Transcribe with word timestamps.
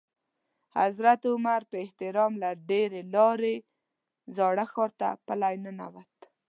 حضرت 0.79 1.21
عمر 1.31 1.61
په 1.71 1.75
احترام 1.83 2.31
له 2.41 2.47
همدې 2.53 2.83
لارې 3.15 3.55
زاړه 4.35 4.65
ښار 4.73 4.91
ته 4.99 5.09
پلی 5.27 5.55
ننوت. 5.63 6.15